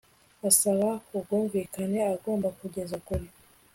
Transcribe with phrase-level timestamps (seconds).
[0.49, 3.27] Usaba ubwumvikane agomba kugeza kure